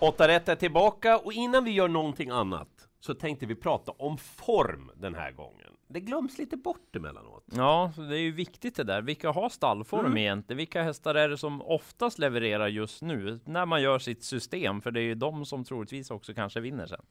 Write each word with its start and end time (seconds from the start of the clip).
8 0.00 0.28
rätt 0.28 0.48
är 0.48 0.56
tillbaka 0.56 1.18
och 1.18 1.32
innan 1.32 1.64
vi 1.64 1.70
gör 1.70 1.88
någonting 1.88 2.30
annat 2.30 2.88
så 3.00 3.14
tänkte 3.14 3.46
vi 3.46 3.54
prata 3.54 3.92
om 3.92 4.18
form 4.18 4.90
den 4.96 5.14
här 5.14 5.32
gången. 5.32 5.72
Det 5.88 6.00
glöms 6.00 6.38
lite 6.38 6.56
bort 6.56 6.96
emellanåt. 6.96 7.44
Ja, 7.54 7.92
det 7.96 8.16
är 8.16 8.20
ju 8.20 8.32
viktigt 8.32 8.76
det 8.76 8.84
där. 8.84 9.02
Vilka 9.02 9.30
har 9.30 9.48
stallform 9.48 10.06
mm. 10.06 10.18
egentligen? 10.18 10.56
Vilka 10.56 10.82
hästar 10.82 11.14
är 11.14 11.28
det 11.28 11.38
som 11.38 11.62
oftast 11.62 12.18
levererar 12.18 12.68
just 12.68 13.02
nu 13.02 13.40
när 13.44 13.66
man 13.66 13.82
gör 13.82 13.98
sitt 13.98 14.24
system? 14.24 14.80
För 14.80 14.90
det 14.90 15.00
är 15.00 15.04
ju 15.04 15.14
de 15.14 15.46
som 15.46 15.64
troligtvis 15.64 16.10
också 16.10 16.34
kanske 16.34 16.60
vinner 16.60 16.86
sen. 16.86 17.02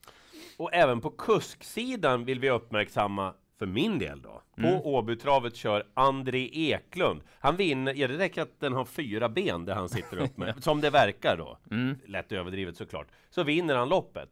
Och 0.57 0.73
även 0.73 1.01
på 1.01 1.09
kusksidan 1.09 2.25
vill 2.25 2.39
vi 2.39 2.49
uppmärksamma 2.49 3.33
för 3.59 3.65
min 3.65 3.99
del 3.99 4.21
då. 4.21 4.41
På 4.55 4.67
mm. 4.67 4.81
Åbytravet 4.83 5.55
kör 5.55 5.83
André 5.93 6.49
Eklund. 6.53 7.21
Han 7.39 7.55
vinner, 7.55 7.93
ja 7.93 8.07
det 8.07 8.17
räcker 8.17 8.41
att 8.41 8.59
den 8.59 8.73
har 8.73 8.85
fyra 8.85 9.29
ben 9.29 9.65
där 9.65 9.75
han 9.75 9.89
sitter 9.89 10.17
upp 10.17 10.37
med, 10.37 10.53
som 10.63 10.81
det 10.81 10.89
verkar 10.89 11.37
då. 11.37 11.57
Mm. 11.71 11.95
Lätt 12.05 12.31
överdrivet 12.31 12.77
såklart. 12.77 13.07
Så 13.29 13.43
vinner 13.43 13.75
han 13.75 13.89
loppet. 13.89 14.29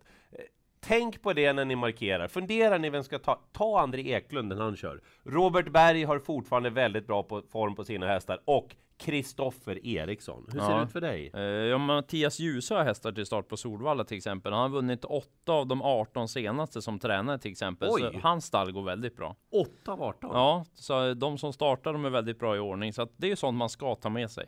Tänk 0.80 1.22
på 1.22 1.34
det 1.34 1.53
när 1.53 1.66
ni 1.66 1.76
markerar. 1.76 2.27
Funderar 2.27 2.80
ni 2.80 2.90
vem 2.90 3.03
ska 3.03 3.20
ta? 3.20 3.40
Ta 3.52 3.80
André 3.80 4.02
Eklund 4.02 4.48
när 4.48 4.55
han 4.55 4.76
kör. 4.76 5.02
Robert 5.23 5.67
Berg 5.67 6.03
har 6.03 6.20
fortfarande 6.20 6.70
väldigt 6.70 7.08
bra 7.08 7.23
på, 7.23 7.42
form 7.52 7.76
på 7.76 7.84
sina 7.84 8.08
hästar 8.08 8.39
och 8.45 8.76
Kristoffer 8.98 9.88
Eriksson. 9.88 10.49
Hur 10.52 10.59
ser 10.59 10.77
det 10.77 10.84
ut 10.84 10.91
för 10.91 11.02
dig? 11.02 11.31
Eh, 11.34 11.41
ja, 11.41 11.77
Mattias 11.77 12.40
Djuse 12.40 12.76
har 12.76 12.84
hästar 12.84 13.12
till 13.12 13.26
start 13.26 13.48
på 13.48 13.58
Solvalla 13.58 14.03
till 14.03 14.17
exempel. 14.17 14.53
Han 14.53 14.62
har 14.62 14.70
vunnit 14.70 15.05
åtta 15.05 15.52
av 15.52 15.67
de 15.67 15.81
18 15.81 16.27
senaste 16.27 16.81
som 16.81 17.00
tränare 17.00 17.39
till 17.39 17.52
exempel. 17.52 17.89
Oj. 17.91 18.02
Så 18.02 18.20
hans 18.20 18.45
stall 18.45 18.72
går 18.72 18.84
väldigt 18.84 19.16
bra. 19.16 19.36
8 19.52 19.91
av 19.91 20.03
18? 20.03 20.30
Ja, 20.34 20.66
så 20.73 21.13
de 21.13 21.38
som 21.38 21.53
startar 21.53 21.94
de 21.94 22.05
är 22.05 22.09
väldigt 22.09 22.39
bra 22.39 22.55
i 22.55 22.59
ordning. 22.59 22.94
Så 22.94 23.08
det 23.17 23.31
är 23.31 23.36
sånt 23.36 23.58
man 23.58 23.70
ska 23.70 23.95
ta 23.95 24.09
med 24.09 24.31
sig. 24.31 24.45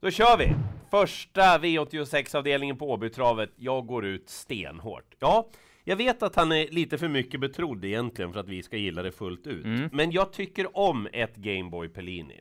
Då 0.00 0.10
kör 0.10 0.38
vi! 0.38 0.54
Första 0.90 1.58
V86-avdelningen 1.58 2.76
på 2.76 2.90
Åbytravet. 2.90 3.50
Jag 3.56 3.86
går 3.86 4.06
ut 4.06 4.28
stenhårt. 4.28 5.14
Ja, 5.18 5.48
jag 5.84 5.96
vet 5.96 6.22
att 6.22 6.36
han 6.36 6.52
är 6.52 6.68
lite 6.68 6.98
för 6.98 7.08
mycket 7.08 7.40
betrodd 7.40 7.84
egentligen 7.84 8.32
för 8.32 8.40
att 8.40 8.48
vi 8.48 8.62
ska 8.62 8.76
gilla 8.76 9.02
det 9.02 9.12
fullt 9.12 9.46
ut. 9.46 9.64
Mm. 9.64 9.88
Men 9.92 10.10
jag 10.10 10.32
tycker 10.32 10.76
om 10.78 11.08
ett 11.12 11.36
Gameboy 11.36 11.88
Pellini. 11.88 12.40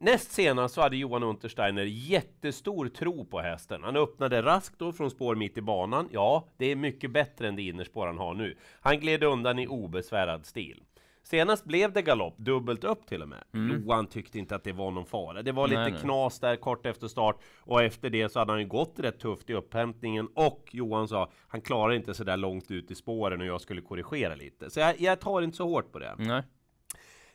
Näst 0.00 0.32
senast 0.32 0.74
så 0.74 0.80
hade 0.80 0.96
Johan 0.96 1.22
Untersteiner 1.22 1.84
jättestor 1.84 2.88
tro 2.88 3.24
på 3.24 3.40
hästen. 3.40 3.82
Han 3.82 3.96
öppnade 3.96 4.42
raskt 4.42 4.78
då 4.78 4.92
från 4.92 5.10
spår 5.10 5.34
mitt 5.34 5.58
i 5.58 5.60
banan. 5.60 6.08
Ja, 6.12 6.48
det 6.56 6.66
är 6.66 6.76
mycket 6.76 7.10
bättre 7.10 7.48
än 7.48 7.56
det 7.56 7.62
innerspår 7.62 8.06
han 8.06 8.18
har 8.18 8.34
nu. 8.34 8.56
Han 8.80 9.00
gled 9.00 9.24
undan 9.24 9.58
i 9.58 9.66
obesvärad 9.66 10.46
stil. 10.46 10.82
Senast 11.22 11.64
blev 11.64 11.92
det 11.92 12.02
galopp, 12.02 12.38
dubbelt 12.38 12.84
upp 12.84 13.06
till 13.06 13.22
och 13.22 13.28
med. 13.28 13.44
Mm. 13.54 13.82
Johan 13.82 14.06
tyckte 14.06 14.38
inte 14.38 14.56
att 14.56 14.64
det 14.64 14.72
var 14.72 14.90
någon 14.90 15.06
fara. 15.06 15.42
Det 15.42 15.52
var 15.52 15.68
lite 15.68 15.80
nej, 15.80 15.92
nej. 15.92 16.00
knas 16.00 16.40
där 16.40 16.56
kort 16.56 16.86
efter 16.86 17.08
start 17.08 17.36
och 17.60 17.82
efter 17.82 18.10
det 18.10 18.28
så 18.28 18.38
hade 18.38 18.52
han 18.52 18.60
ju 18.60 18.66
gått 18.66 18.94
rätt 18.98 19.18
tufft 19.18 19.50
i 19.50 19.54
upphämtningen 19.54 20.28
och 20.34 20.68
Johan 20.72 21.08
sa 21.08 21.30
han 21.48 21.60
klarar 21.60 21.92
inte 21.92 22.14
så 22.14 22.24
där 22.24 22.36
långt 22.36 22.70
ut 22.70 22.90
i 22.90 22.94
spåren 22.94 23.40
och 23.40 23.46
jag 23.46 23.60
skulle 23.60 23.80
korrigera 23.80 24.34
lite. 24.34 24.70
Så 24.70 24.80
jag, 24.80 25.00
jag 25.00 25.20
tar 25.20 25.42
inte 25.42 25.56
så 25.56 25.68
hårt 25.68 25.92
på 25.92 25.98
det. 25.98 26.14
Nej. 26.18 26.42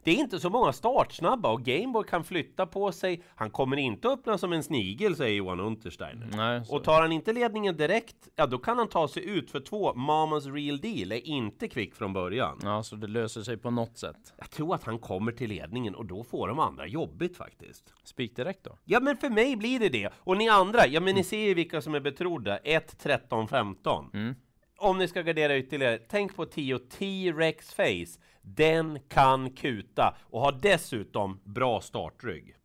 Det 0.04 0.12
är 0.12 0.16
inte 0.16 0.40
så 0.40 0.50
många 0.50 0.74
startsnabba 0.74 1.50
och 1.50 1.64
Gameboy 1.64 2.04
kan 2.04 2.24
flytta 2.24 2.66
på 2.66 2.92
sig. 2.92 3.24
Han 3.36 3.50
kommer 3.50 3.78
inte 3.78 4.08
öppna 4.08 4.38
som 4.38 4.54
en 4.54 4.64
snigel, 4.64 5.16
säger 5.16 5.36
Johan 5.36 5.60
Untersteiner. 5.60 6.28
Nej, 6.36 6.62
och 6.70 6.84
tar 6.84 7.02
han 7.02 7.12
inte 7.12 7.34
ledningen 7.34 7.78
direkt, 7.78 8.16
ja 8.36 8.46
då 8.46 8.58
kan 8.58 8.78
han 8.78 8.90
ta 8.90 9.08
sig 9.08 9.30
ut 9.30 9.52
för 9.52 9.60
två. 9.60 9.94
Mamas 9.94 10.46
Real 10.46 10.80
Deal 10.80 11.12
är 11.12 11.28
inte 11.28 11.68
kvick 11.68 11.96
från 11.96 12.14
början. 12.14 12.60
Ja, 12.64 12.84
så 12.84 12.96
det 12.96 13.08
löser 13.08 13.42
sig 13.42 13.58
på 13.58 13.72
något 13.72 13.98
sätt. 13.98 14.34
Jag 14.38 14.50
tror 14.50 14.76
att 14.76 14.84
han 14.84 15.00
kommer 15.00 15.32
till 15.32 15.50
ledningen 15.50 15.96
och 15.96 16.06
då 16.06 16.24
får 16.24 16.48
de 16.48 16.60
andra 16.60 16.88
jobbigt 16.88 17.38
faktiskt. 17.38 17.94
Spik 18.04 18.36
direkt 18.36 18.64
då? 18.64 18.78
Ja, 18.86 19.00
men 19.00 19.18
för 19.18 19.30
mig 19.30 19.56
blir 19.56 19.80
det 19.80 19.90
det. 19.90 20.10
Och 20.16 20.38
ni 20.38 20.50
andra, 20.50 20.88
ja 20.88 21.00
men 21.00 21.16
ni 21.16 21.24
ser 21.24 21.48
ju 21.48 21.54
vilka 21.54 21.82
som 21.82 21.96
är 21.96 22.00
betrodda. 22.00 22.58
1, 22.58 23.00
13, 23.00 23.48
15. 23.48 24.10
Mm 24.14 24.36
om 24.84 24.98
ni 24.98 25.08
ska 25.08 25.22
gardera 25.22 25.58
ytterligare, 25.58 25.98
tänk 25.98 26.36
på 26.36 26.46
10 26.46 26.80
T-Rex 26.80 27.74
Face. 27.74 28.20
Den 28.42 29.00
kan 29.10 29.50
kuta 29.50 30.16
och 30.22 30.42
har 30.42 30.52
dessutom 30.62 31.40
bra 31.44 31.82
startrygg. 31.82 32.56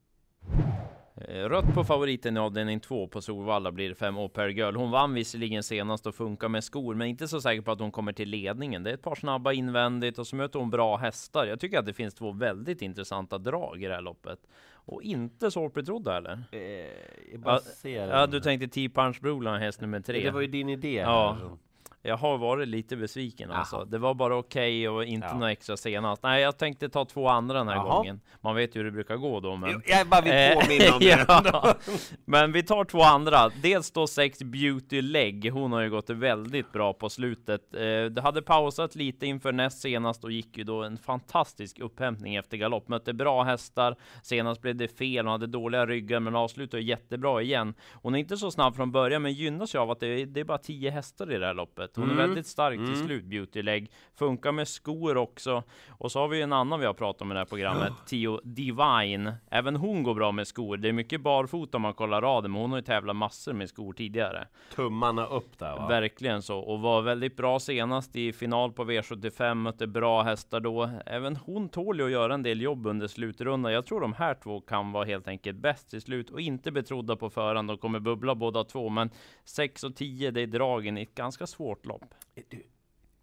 Eh, 1.28 1.48
rött 1.48 1.75
på 1.75 1.84
favoriten 1.84 2.37
i 2.37 2.41
avdelning 2.41 2.81
2 2.81 3.09
på 3.09 3.20
Solvalla 3.20 3.72
blir 3.72 3.88
det 3.88 3.94
5 3.94 4.19
Oper 4.19 4.48
Girl. 4.48 4.76
Hon 4.76 4.91
vann 4.91 5.15
visserligen 5.15 5.62
senast 5.62 6.06
och 6.06 6.15
funkar 6.15 6.48
med 6.48 6.65
skor, 6.65 6.94
men 6.94 7.09
inte 7.09 7.28
så 7.28 7.41
säker 7.41 7.62
på 7.62 7.70
att 7.70 7.81
hon 7.81 7.91
kommer 7.91 8.12
till 8.12 8.28
ledningen. 8.28 8.82
Det 8.82 8.91
är 8.91 8.94
ett 8.94 9.03
par 9.03 9.14
snabba 9.14 9.53
invändigt 9.53 10.19
och 10.19 10.26
så 10.26 10.37
möter 10.37 10.59
hon 10.59 10.70
bra 10.70 10.97
hästar. 10.97 11.47
Jag 11.47 11.60
tycker 11.60 11.78
att 11.78 11.87
det 11.87 11.93
finns 11.93 12.14
två 12.14 12.32
väldigt 12.32 12.82
intressanta 12.82 13.38
drag 13.38 13.82
i 13.82 13.87
det 13.87 13.94
här 13.94 14.00
loppet. 14.00 14.38
Och 14.72 15.03
inte 15.03 15.50
så 15.50 15.69
betrodda 15.69 16.16
eller? 16.16 16.44
Eh, 16.53 16.60
ja, 17.93 18.26
du 18.26 18.41
tänkte 18.41 18.69
T-Punch 18.69 19.20
Broline 19.20 19.60
häst 19.60 19.81
nummer 19.81 20.00
tre. 20.00 20.25
Det 20.25 20.31
var 20.31 20.41
ju 20.41 20.47
din 20.47 20.69
idé. 20.69 20.94
Ja, 20.94 21.38
jag 22.03 22.16
har 22.16 22.38
varit 22.38 22.69
lite 22.69 22.97
besviken 22.97 23.50
alltså. 23.50 23.84
Det 23.84 23.98
var 23.98 24.14
bara 24.14 24.36
okej 24.36 24.88
okay 24.88 24.97
och 24.97 25.04
inte 25.04 25.26
ja. 25.26 25.38
något 25.38 25.50
extra 25.50 25.76
senast. 25.76 26.22
Nej, 26.22 26.42
jag 26.42 26.59
tänkte 26.59 26.88
ta 26.88 27.04
två 27.04 27.28
andra 27.28 27.59
den 27.59 27.69
här 27.69 27.75
Jaha. 27.75 27.97
gången. 27.97 28.20
Man 28.41 28.54
vet 28.54 28.76
ju 28.76 28.81
hur 28.81 28.84
det 28.84 28.91
brukar 28.91 29.16
gå 29.16 29.41
då. 29.41 29.56
Men... 29.56 29.82
Jag 29.86 30.08
bara 30.08 30.20
vill 30.20 30.32
eh, 30.32 30.60
påminna 30.60 30.94
om 30.94 31.00
det. 31.00 31.25
ja. 31.28 31.75
Men 32.25 32.53
vi 32.53 32.62
tar 32.62 32.84
två 32.84 33.03
andra. 33.03 33.48
Dels 33.62 33.91
då 33.91 34.06
sex 34.06 34.42
Beauty 34.42 35.03
Leg. 35.03 35.50
Hon 35.53 35.72
har 35.72 35.81
ju 35.81 35.91
gått 35.91 36.10
väldigt 36.10 36.72
bra 36.72 36.92
på 36.92 37.08
slutet. 37.08 37.75
Eh, 37.75 37.81
det 38.04 38.20
hade 38.22 38.42
pausat 38.42 38.94
lite 38.94 39.26
inför 39.26 39.53
näst 39.53 39.81
senast 39.81 40.25
och 40.25 40.32
gick 40.32 40.58
ju 40.58 40.64
då 40.64 40.82
en 40.82 40.98
fantastisk 40.98 41.78
upphämtning 41.78 42.34
efter 42.34 42.56
galopp. 42.56 42.88
Mötte 42.88 43.12
bra 43.12 43.42
hästar. 43.42 43.97
Senast 44.22 44.60
blev 44.60 44.76
det 44.76 44.88
fel. 44.98 45.26
Hon 45.26 45.32
hade 45.32 45.47
dåliga 45.47 45.87
ryggar 45.87 46.20
men 46.20 46.37
avslutade 46.37 46.82
jättebra 46.82 47.42
igen. 47.42 47.75
Hon 47.92 48.14
är 48.14 48.19
inte 48.19 48.37
så 48.37 48.50
snabb 48.50 48.76
från 48.76 48.92
början 48.92 49.22
men 49.22 49.32
gynnas 49.32 49.75
ju 49.75 49.78
av 49.78 49.91
att 49.91 50.00
det 50.00 50.06
är, 50.06 50.26
det 50.26 50.41
är 50.41 50.44
bara 50.44 50.58
tio 50.58 50.91
hästar 50.91 51.32
i 51.32 51.38
det 51.38 51.47
här 51.47 51.54
loppet. 51.54 51.88
Hon 51.97 52.04
mm. 52.04 52.19
är 52.19 52.22
väldigt 52.26 52.47
stark 52.47 52.78
till 52.78 52.94
mm. 52.94 53.06
slut, 53.06 53.25
beautylägg. 53.25 53.91
Funkar 54.15 54.53
med 54.53 54.69
skor 54.69 55.16
också. 55.16 55.62
Och 55.88 56.12
så 56.12 56.21
har 56.21 56.28
vi 56.28 56.43
en 56.43 56.53
annan 56.53 56.81
vi 56.81 56.87
har 56.87 56.94
pratat 56.94 57.22
om 57.22 57.31
i 57.31 57.34
det 57.34 57.41
här 57.41 57.44
programmet, 57.44 57.93
Tio 58.06 58.41
Divine. 58.44 59.32
Även 59.50 59.76
hon 59.76 60.03
går 60.03 60.15
bra 60.15 60.32
med 60.32 60.47
skor. 60.47 60.76
Det 60.76 60.88
är 60.88 60.93
mycket 60.93 61.21
barfota 61.21 61.78
om 61.78 61.82
man 61.82 61.94
kollar 61.94 62.22
raden, 62.22 62.53
men 62.53 62.60
hon 62.60 62.71
har 62.71 62.78
ju 62.78 62.84
tävlat 62.84 63.16
massor 63.16 63.53
med 63.53 63.69
skor 63.69 63.93
tidigare. 63.93 64.47
Tummarna 64.75 65.26
upp 65.26 65.59
där 65.59 65.76
va? 65.76 65.88
Verkligen 65.88 66.43
så. 66.43 66.59
Och 66.59 66.81
var 66.81 67.03
väldigt 67.03 67.37
bra 67.37 67.60
senast 67.60 68.16
i 68.16 68.32
final 68.32 68.72
på 68.72 68.84
V75, 68.84 69.55
mötte 69.55 69.87
bra 69.87 70.22
hästar 70.22 70.60
då. 70.60 70.91
Även 71.06 71.37
hon 71.37 71.69
tål 71.69 71.99
ju 71.99 72.05
att 72.05 72.10
göra 72.10 72.34
en 72.34 72.43
del 72.43 72.60
jobb 72.60 72.87
under 72.87 73.06
slutrundan. 73.06 73.72
Jag 73.72 73.87
tror 73.87 74.00
de 74.00 74.12
här 74.12 74.34
två 74.34 74.60
kan 74.60 74.93
vara 74.93 75.05
helt 75.05 75.28
enkelt 75.28 75.59
bäst 75.59 75.91
till 75.91 76.03
slut 76.03 76.31
och 76.31 76.41
inte 76.41 76.70
betrodda 76.72 77.16
på 77.16 77.31
förhand. 77.31 77.69
De 77.69 77.78
kommer 77.78 78.00
bubbla 78.00 78.34
båda 78.34 78.65
två, 78.65 78.88
men 78.88 79.10
6 79.44 79.84
och 79.84 79.97
10, 79.97 80.31
det 80.31 80.41
är 80.41 80.47
dragen 80.47 80.99
i 80.99 81.03
ett 81.03 81.15
ganska 81.15 81.47
svårt 81.47 81.78
lopp. 81.87 82.15
Du, 82.49 82.66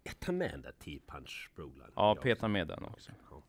jag 0.02 0.20
tar 0.20 0.32
med 0.32 0.50
den 0.50 0.62
där 0.62 0.72
T-punch 0.72 1.50
Broline. 1.54 1.92
Ja, 1.96 2.14
peta 2.14 2.48
med 2.48 2.68
den 2.68 2.84
också. 2.84 3.12
Ja. 3.30 3.42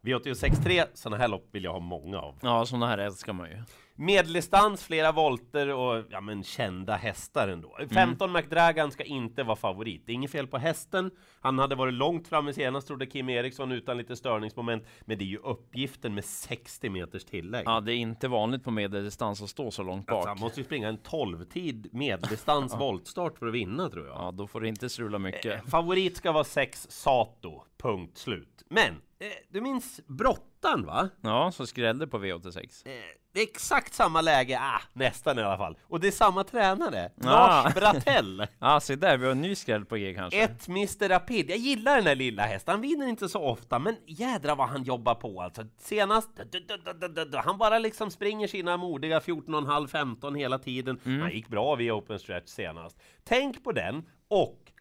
V86 0.00 0.86
sådana 0.94 1.16
här 1.16 1.28
lopp 1.28 1.46
vill 1.50 1.64
jag 1.64 1.72
ha 1.72 1.80
många 1.80 2.18
av. 2.18 2.38
Ja, 2.42 2.66
sådana 2.66 2.86
här 2.86 2.98
älskar 2.98 3.32
man 3.32 3.50
ju. 3.50 3.62
Medeldistans, 4.00 4.84
flera 4.84 5.12
volter 5.12 5.68
och 5.68 6.04
ja, 6.10 6.20
men 6.20 6.42
kända 6.42 6.96
hästar 6.96 7.48
ändå. 7.48 7.78
15 7.90 8.30
mm. 8.30 8.42
McDragan 8.42 8.90
ska 8.90 9.04
inte 9.04 9.42
vara 9.42 9.56
favorit. 9.56 10.02
Det 10.06 10.12
är 10.12 10.14
inget 10.14 10.30
fel 10.30 10.46
på 10.46 10.58
hästen. 10.58 11.10
Han 11.40 11.58
hade 11.58 11.74
varit 11.74 11.94
långt 11.94 12.28
framme 12.28 12.52
senast, 12.52 12.86
trodde 12.86 13.06
Kim 13.06 13.28
Eriksson, 13.28 13.72
utan 13.72 13.96
lite 13.98 14.16
störningsmoment. 14.16 14.84
Men 15.00 15.18
det 15.18 15.24
är 15.24 15.26
ju 15.26 15.38
uppgiften 15.38 16.14
med 16.14 16.24
60 16.24 16.90
meters 16.90 17.24
tillägg. 17.24 17.62
Ja, 17.66 17.80
det 17.80 17.92
är 17.92 17.96
inte 17.96 18.28
vanligt 18.28 18.64
på 18.64 18.70
medeldistans 18.70 19.42
att 19.42 19.50
stå 19.50 19.70
så 19.70 19.82
långt 19.82 20.06
bak. 20.06 20.16
Alltså, 20.16 20.28
han 20.28 20.40
måste 20.40 20.60
ju 20.60 20.64
springa 20.64 20.88
en 20.88 20.98
12-tid 20.98 21.88
medeldistans 21.92 22.74
voltstart 22.78 23.38
för 23.38 23.46
att 23.46 23.54
vinna, 23.54 23.88
tror 23.88 24.06
jag. 24.06 24.16
Ja, 24.16 24.30
då 24.30 24.46
får 24.46 24.60
det 24.60 24.68
inte 24.68 24.88
strula 24.88 25.18
mycket. 25.18 25.64
Eh, 25.64 25.70
favorit 25.70 26.16
ska 26.16 26.32
vara 26.32 26.44
6 26.44 26.86
Sato, 26.90 27.62
punkt 27.78 28.18
slut. 28.18 28.62
Men 28.68 28.94
Eh, 29.20 29.26
du 29.48 29.60
minns 29.60 30.00
Brottan 30.60 30.86
va? 30.86 31.08
Ja, 31.20 31.52
som 31.52 31.66
skrällde 31.66 32.06
på 32.06 32.18
V86. 32.18 32.86
Eh, 32.86 32.92
det 33.32 33.40
är 33.40 33.44
exakt 33.44 33.94
samma 33.94 34.20
läge, 34.20 34.58
ah, 34.60 34.82
nästan 34.92 35.38
i 35.38 35.42
alla 35.42 35.56
fall. 35.56 35.78
Och 35.82 36.00
det 36.00 36.06
är 36.06 36.12
samma 36.12 36.44
tränare, 36.44 37.10
ah. 37.24 37.26
Lars 37.26 37.74
Bratell. 37.74 38.38
Ja, 38.58 38.74
ah, 38.76 38.80
se 38.80 38.96
där, 38.96 39.16
vi 39.16 39.24
har 39.24 39.32
en 39.32 39.40
ny 39.40 39.54
skräll 39.54 39.84
på 39.84 39.96
G 39.96 40.14
kanske. 40.14 40.42
Ett 40.42 40.68
Mr 40.68 41.08
Rapid. 41.08 41.50
Jag 41.50 41.58
gillar 41.58 41.96
den 41.96 42.04
där 42.04 42.14
lilla 42.14 42.42
hästen. 42.42 42.72
Han 42.72 42.80
vinner 42.80 43.06
inte 43.06 43.28
så 43.28 43.42
ofta, 43.42 43.78
men 43.78 43.96
jädra 44.06 44.54
vad 44.54 44.68
han 44.68 44.82
jobbar 44.82 45.14
på 45.14 45.42
alltså. 45.42 45.62
Senast, 45.78 46.30
han 47.34 47.58
bara 47.58 47.78
liksom 47.78 48.10
springer 48.10 48.46
sina 48.46 48.76
modiga 48.76 49.18
14,5-15 49.18 50.36
hela 50.36 50.58
tiden. 50.58 51.00
Mm. 51.04 51.20
Han 51.20 51.30
gick 51.30 51.48
bra 51.48 51.74
vid 51.74 51.92
Open 51.92 52.18
Stretch 52.18 52.48
senast. 52.48 52.98
Tänk 53.24 53.64
på 53.64 53.72
den 53.72 54.04
och 54.28 54.72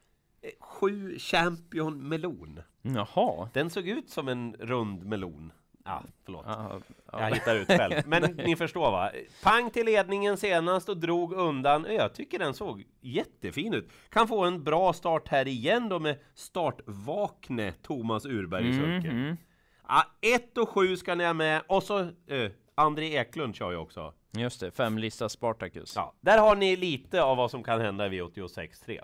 eh, 0.41 0.50
sju 0.59 1.19
Champion 1.19 2.09
Melon. 2.09 2.62
Jaha. 2.81 3.50
Den 3.53 3.69
såg 3.69 3.88
ut 3.88 4.09
som 4.09 4.27
en 4.27 4.53
rund 4.53 5.06
melon. 5.06 5.51
Ja, 5.88 6.04
förlåt. 6.25 6.45
Ja, 6.48 6.80
ja. 7.12 7.22
Jag 7.22 7.36
hittar 7.36 7.56
ut 7.56 7.68
själv. 7.68 7.94
Men 8.06 8.22
ni 8.24 8.56
förstår 8.56 8.92
va? 8.92 9.12
Pang 9.44 9.69
till 9.69 9.86
ledningen 9.86 10.38
senast 10.38 10.89
och 10.89 10.98
drog 10.98 11.34
undan. 11.34 11.86
Jag 11.89 12.13
tycker 12.13 12.39
den 12.39 12.54
såg 12.54 12.84
jättefin 13.01 13.74
ut. 13.74 13.89
Kan 14.10 14.28
få 14.28 14.45
en 14.45 14.63
bra 14.63 14.94
start 14.94 15.28
här 15.28 15.48
igen 15.48 15.89
då 15.89 16.00
med 16.00 16.19
startvakne 16.34 17.72
Thomas 17.72 18.25
Urberg 18.25 18.68
i 18.68 18.72
mm, 18.72 19.01
sulke. 19.01 19.16
Mm. 19.16 19.38
Ja, 19.88 20.04
1 20.22 20.57
och 20.57 20.69
7 20.69 20.98
ska 20.98 21.16
ni 21.16 21.25
ha 21.25 21.34
med. 21.34 21.62
Och 21.68 21.84
så 21.84 22.00
eh, 22.00 22.51
André 22.75 23.18
Eklund 23.18 23.56
kör 23.56 23.72
ju 23.72 23.78
också. 23.78 24.13
Just 24.31 24.60
det, 24.60 24.72
femlista 24.72 25.30
Spartacus. 25.30 25.94
Ja, 25.95 26.13
där 26.22 26.38
har 26.38 26.56
ni 26.56 26.75
lite 26.75 27.24
av 27.24 27.38
vad 27.38 27.51
som 27.51 27.63
kan 27.63 27.81
hända 27.81 28.07
i 28.07 28.10
V86 28.10 28.86
3. 28.86 29.01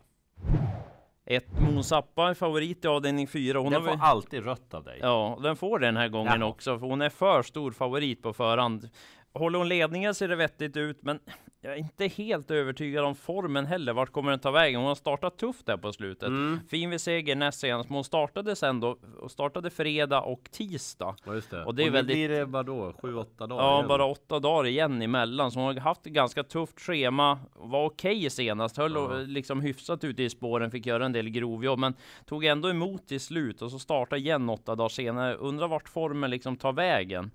Ett 1.26 1.60
Moon 1.60 1.84
Zappa 1.84 2.30
är 2.30 2.34
favorit 2.34 2.86
i 2.86 2.88
avdelning 2.88 3.28
4. 3.28 3.58
Hon 3.60 3.72
Den 3.72 3.82
har 3.82 3.90
får 3.90 3.98
väl... 3.98 4.06
alltid 4.06 4.46
rött 4.46 4.74
av 4.74 4.84
dig. 4.84 5.00
Ja, 5.02 5.40
den 5.44 5.56
får 5.56 5.80
den 5.80 5.98
här 5.98 6.08
gången 6.08 6.42
Ja. 6.42 6.46
också, 6.48 6.80
för 6.80 6.88
hon 6.88 7.02
är 7.02 7.10
för 7.10 7.44
stor 7.44 7.72
favorit 7.72 8.22
på 8.24 8.34
förhand. 8.34 8.90
Håller 9.34 9.60
hon 9.60 9.70
ledningen 9.70 10.16
ser 10.16 10.28
det 10.28 10.36
vettigt 10.36 10.78
ut, 10.78 10.98
men 11.04 11.20
jag 11.62 11.74
är 11.74 11.78
inte 11.78 12.08
helt 12.08 12.52
övertygad 12.52 13.06
om 13.06 13.16
formen 13.16 13.66
heller. 13.66 13.94
Vart 13.94 14.12
kommer 14.12 14.32
den 14.32 14.40
ta 14.40 14.52
vägen? 14.52 14.80
Hon 14.80 14.88
har 14.88 14.96
startat 14.96 15.38
tufft 15.38 15.66
där 15.66 15.78
på 15.78 15.94
slutet. 15.94 16.28
Mm. 16.28 16.60
Fin 16.70 16.90
vid 16.90 17.02
seger 17.02 17.36
näst 17.36 17.60
senast, 17.60 17.90
men 17.90 17.96
hon 17.96 18.04
startade 18.04 18.56
sen 18.56 18.80
då, 18.80 18.98
och 19.20 19.32
startade 19.32 19.70
fredag 19.70 20.22
och 20.22 20.42
tisdag. 20.52 21.16
Ja, 21.26 21.34
just 21.34 21.50
det. 21.52 21.66
Och 21.66 21.76
det 21.76 21.84
är 21.84 21.86
nu 21.86 21.92
väldigt- 21.92 22.16
blir 22.16 22.30
det 22.30 22.46
vadå, 22.46 22.94
sju, 23.02 23.16
åtta 23.16 23.48
dagar? 23.48 23.64
Ja, 23.64 23.76
igen. 23.78 23.88
bara 23.88 24.06
åtta 24.06 24.40
dagar 24.40 24.66
igen 24.68 25.02
emellan, 25.02 25.52
så 25.52 25.60
hon 25.60 25.68
har 25.68 25.82
haft 25.82 26.06
ett 26.08 26.14
ganska 26.14 26.44
tufft 26.44 26.80
schema. 26.80 27.40
Var 27.56 27.86
okej 27.86 28.30
senast, 28.30 28.78
höll 28.78 28.94
Ja. 28.94 29.14
liksom 29.18 29.62
hyfsat 29.62 30.04
ute 30.04 30.24
i 30.24 30.30
spåren, 30.30 30.72
fick 30.72 30.86
göra 30.86 31.06
en 31.06 31.12
del 31.14 31.30
grovjobb, 31.30 31.80
men 31.80 31.94
tog 32.26 32.46
ändå 32.46 32.70
emot 32.70 33.08
till 33.08 33.20
slut 33.20 33.62
och 33.62 33.72
så 33.72 33.80
starta 33.80 34.18
igen 34.18 34.50
åtta 34.50 34.76
dagar 34.76 34.90
senare. 34.90 35.36
Undrar 35.36 35.68
vart 35.68 35.90
formen 35.90 36.30
liksom 36.30 36.56
tar 36.58 36.74
vägen. 36.74 37.32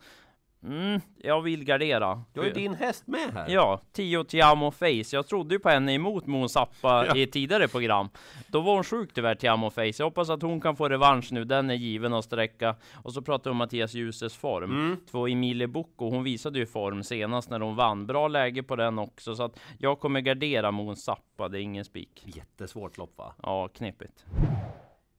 Mm, 0.64 1.00
jag 1.16 1.42
vill 1.42 1.64
gardera. 1.64 2.24
Du 2.32 2.40
har 2.40 2.46
ju 2.46 2.52
din 2.52 2.74
häst 2.74 3.06
med 3.06 3.30
här. 3.34 3.48
Ja, 3.48 3.80
Tio 3.92 4.24
Tiamo 4.24 4.70
Face. 4.70 5.04
Jag 5.12 5.26
trodde 5.26 5.54
ju 5.54 5.58
på 5.58 5.68
henne 5.68 5.92
emot 5.94 6.26
Moon 6.26 6.48
Zappa 6.48 7.06
Ja. 7.06 7.16
i 7.16 7.26
tidigare 7.26 7.68
program. 7.68 8.08
Då 8.48 8.60
var 8.60 8.74
hon 8.74 8.84
sjuk 8.84 9.10
tyvärr, 9.14 9.34
Tiamo 9.34 9.70
Face. 9.70 9.92
Jag 9.98 10.04
hoppas 10.04 10.30
att 10.30 10.42
hon 10.42 10.60
kan 10.60 10.76
få 10.76 10.88
revansch 10.88 11.32
nu. 11.32 11.44
Den 11.44 11.70
är 11.70 11.74
given 11.74 12.14
att 12.14 12.24
sträcka. 12.24 12.76
Och 12.94 13.12
så 13.12 13.22
pratar 13.22 13.50
vi 13.50 13.52
om 13.52 13.56
Mattias 13.56 13.94
Ljuses 13.94 14.36
form. 14.36 14.70
Mm. 14.70 14.96
Två 15.10 15.28
Emilie 15.28 15.66
Bocco. 15.66 16.10
Hon 16.10 16.22
visade 16.24 16.58
ju 16.58 16.66
form 16.66 17.02
senast 17.02 17.50
när 17.50 17.60
hon 17.60 17.76
vann. 17.76 18.06
Bra 18.06 18.28
läge 18.28 18.62
på 18.62 18.76
den 18.76 18.98
också. 18.98 19.34
Så 19.34 19.42
att 19.42 19.60
jag 19.78 20.00
kommer 20.00 20.20
gardera 20.20 20.70
Moon 20.70 20.96
Zappa. 20.96 21.48
Det 21.48 21.58
är 21.58 21.62
ingen 21.62 21.84
spik. 21.84 22.22
Jättesvårt 22.26 22.98
lopp 22.98 23.18
va? 23.18 23.34
Ja, 23.42 23.68
knepigt. 23.68 24.24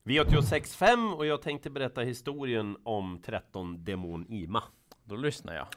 V86.5 0.04 1.14
och 1.14 1.26
jag 1.26 1.42
tänkte 1.42 1.70
berätta 1.70 2.02
historien 2.02 2.78
om 2.84 3.22
13 3.26 3.84
Demon 3.84 4.26
Ima. 4.30 4.64
Då 5.10 5.16
lyssnar 5.16 5.56
jag. 5.56 5.68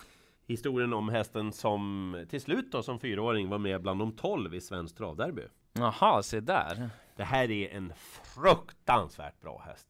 Historien 0.46 0.93
om 0.93 1.08
hästen 1.08 1.52
som 1.52 2.25
till 2.29 2.40
slut 2.40 2.73
då 2.73 2.82
som 2.82 3.00
fyraåring 3.00 3.49
var 3.49 3.58
med 3.58 3.82
bland 3.82 4.00
de 4.00 4.12
12 4.12 4.55
i 4.55 4.61
Svenskt 4.61 4.96
Travderby. 4.96 5.43
Jaha, 5.73 6.23
se 6.23 6.40
där. 6.40 6.90
Det 7.17 7.25
här 7.25 7.50
är 7.50 7.76
en 7.76 7.93
fruktansvärt 8.34 9.40
bra 9.40 9.62
häst. 9.67 9.87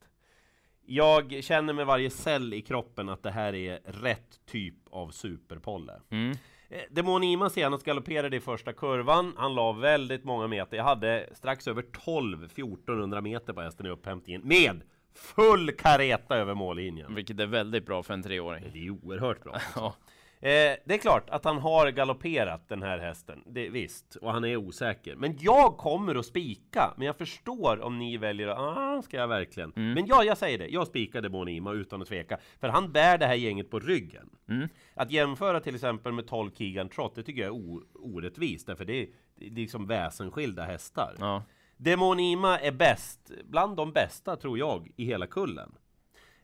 Jag 0.87 1.45
känner 1.45 1.73
med 1.73 1.87
varje 1.87 2.11
cell 2.11 2.55
i 2.55 2.63
kroppen 2.63 3.09
att 3.09 3.23
det 3.23 3.31
här 3.31 3.55
är 3.55 3.81
rätt 3.85 4.47
typ 4.47 4.75
av 4.91 5.11
superpolle. 5.11 6.01
Mm. 6.11 6.37
Eh, 6.69 6.83
Demon 6.91 7.23
Ima 7.23 7.51
senast 7.51 7.85
galopperade 7.85 8.37
i 8.37 8.41
första 8.41 8.73
kurvan. 8.73 9.35
Han 9.37 9.55
la 9.55 9.73
väldigt 9.73 10.25
många 10.25 10.47
meter. 10.47 10.77
Jag 10.77 10.85
hade 10.85 11.29
strax 11.33 11.69
över 11.69 11.83
12 11.83 12.45
1400 12.45 13.21
meter 13.21 13.53
på 13.53 13.61
hästen 13.61 13.87
i 13.87 13.89
upphämtningen 13.89 14.43
med 14.45 14.83
full 15.15 15.73
kareta 15.73 16.37
över 16.37 16.55
mållinjen. 16.55 17.15
Vilket 17.15 17.41
är 17.41 17.47
väldigt 17.47 17.87
bra 17.87 18.03
för 18.03 18.15
en 18.15 18.23
treåring. 18.23 18.65
Det 18.73 18.87
är 18.87 18.91
oerhört 18.91 19.45
bra. 19.45 19.61
Ja. 19.77 19.95
Eh, 20.43 20.77
det 20.85 20.95
är 20.95 20.99
klart 20.99 21.31
att 21.31 21.45
han 21.45 21.59
har 21.59 21.91
galopperat 21.91 22.69
den 22.69 22.83
här 22.83 22.99
hästen, 22.99 23.43
det, 23.47 23.69
visst, 23.69 24.17
och 24.17 24.33
han 24.33 24.45
är 24.45 24.57
osäker. 24.57 25.17
Men 25.17 25.37
jag 25.41 25.77
kommer 25.77 26.15
att 26.15 26.27
spika, 26.27 26.95
men 26.97 27.07
jag 27.07 27.17
förstår 27.17 27.81
om 27.81 27.99
ni 27.99 28.17
väljer 28.17 28.49
att, 28.49 28.59
ah, 28.59 29.03
ska 29.03 29.17
jag 29.17 29.29
verkligen? 29.29 29.73
Mm. 29.77 29.93
Men 29.95 30.07
ja, 30.07 30.25
jag 30.25 30.39
säger 30.39 30.59
det, 30.59 30.67
jag 30.67 30.87
spikade 30.87 31.31
Bonima 31.31 31.73
utan 31.73 32.03
att 32.03 32.09
tveka, 32.09 32.39
för 32.61 32.69
han 32.69 32.93
bär 32.93 33.19
det 33.19 33.27
här 33.27 33.35
gänget 33.35 33.71
på 33.71 33.81
ryggen. 33.81 34.31
Mm. 34.49 34.69
Att 34.95 35.11
jämföra 35.11 35.61
till 35.61 35.75
exempel 35.75 36.13
med 36.13 36.27
12 36.27 36.51
Keegan 36.55 36.89
Trott, 36.89 37.15
det 37.15 37.23
tycker 37.23 37.43
jag 37.43 37.57
är 37.57 37.81
orättvist, 37.95 38.67
därför 38.67 38.85
det 38.85 39.03
är, 39.03 39.09
det 39.37 39.47
är 39.47 39.51
liksom 39.51 39.87
väsensskilda 39.87 40.63
hästar. 40.63 41.15
Ja. 41.19 41.43
Demonima 41.83 42.59
är 42.59 42.73
bäst, 42.73 43.31
bland 43.45 43.77
de 43.77 43.93
bästa 43.93 44.37
tror 44.37 44.59
jag, 44.59 44.91
i 44.97 45.05
hela 45.05 45.27
kullen. 45.27 45.73